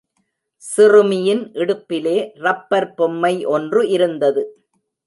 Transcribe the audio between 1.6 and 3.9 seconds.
இடுப்பிலே rubber பொம்மை ஒன்று